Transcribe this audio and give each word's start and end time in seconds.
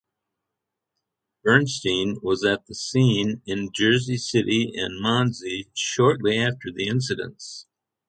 Bernstein 1.43 2.17
was 2.23 2.43
at 2.43 2.65
the 2.65 2.73
scene 2.73 3.43
in 3.45 3.69
Jersey 3.71 4.17
City 4.17 4.71
and 4.75 4.99
Monsey 4.99 5.67
shortly 5.75 6.39
after 6.39 6.71
the 6.73 6.87
incidents. 6.87 7.67